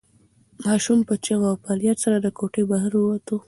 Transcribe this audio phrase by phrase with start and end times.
[0.65, 3.27] ماشوم په چیغو او فریاد سره له کوټې بهر ووت.